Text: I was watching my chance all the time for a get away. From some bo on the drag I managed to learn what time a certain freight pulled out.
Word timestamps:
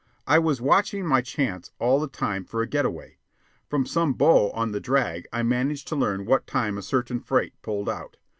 I 0.25 0.39
was 0.39 0.59
watching 0.59 1.05
my 1.05 1.21
chance 1.21 1.69
all 1.77 1.99
the 1.99 2.07
time 2.07 2.43
for 2.43 2.63
a 2.63 2.67
get 2.67 2.85
away. 2.87 3.19
From 3.69 3.85
some 3.85 4.13
bo 4.13 4.49
on 4.49 4.71
the 4.71 4.79
drag 4.79 5.27
I 5.31 5.43
managed 5.43 5.87
to 5.89 5.95
learn 5.95 6.25
what 6.25 6.47
time 6.47 6.79
a 6.79 6.81
certain 6.81 7.19
freight 7.19 7.53
pulled 7.61 7.87
out. 7.87 8.17